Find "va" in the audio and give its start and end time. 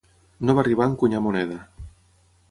0.59-0.61